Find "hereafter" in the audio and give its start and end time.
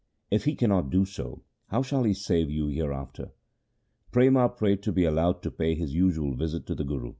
2.69-3.33